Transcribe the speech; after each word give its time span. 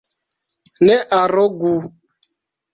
Ne 0.85 0.97
arogu! 1.19 1.73